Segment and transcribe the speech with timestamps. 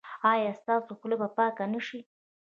[0.33, 1.99] ایا ستاسو خوله به پاکه نه شي؟